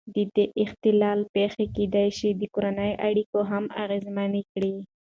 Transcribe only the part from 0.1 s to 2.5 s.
د دې اختلال پېښې کېدای شي د